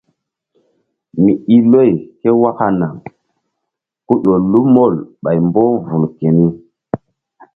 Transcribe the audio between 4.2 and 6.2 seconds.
ƴo lu mol ɓay mboh vul